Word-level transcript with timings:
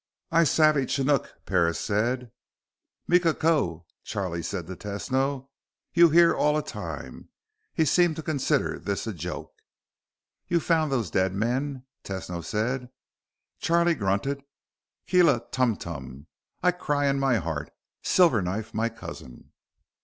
"I 0.31 0.45
savvy 0.45 0.87
Chinook," 0.87 1.31
Parris 1.45 1.79
said. 1.79 2.31
"Mika 3.07 3.35
ko," 3.35 3.85
Charlie 4.03 4.41
said 4.41 4.65
to 4.65 4.75
Tesno. 4.75 5.49
"You 5.93 6.09
here 6.09 6.33
all 6.33 6.57
a 6.57 6.63
time." 6.63 7.29
He 7.75 7.85
seemed 7.85 8.15
to 8.15 8.23
consider 8.23 8.79
this 8.79 9.05
a 9.05 9.13
joke. 9.13 9.53
"You 10.47 10.59
found 10.59 10.91
those 10.91 11.11
dead 11.11 11.33
men," 11.35 11.83
Tesno 12.03 12.43
said. 12.43 12.89
Charlie 13.59 13.93
grunted. 13.93 14.41
"Kely 15.05 15.39
tum 15.51 15.75
tum. 15.75 16.25
I 16.63 16.71
cry 16.71 17.05
in 17.05 17.19
my 17.19 17.35
heart. 17.35 17.69
Silverknife 18.03 18.73
my 18.73 18.89
cousin." 18.89 19.51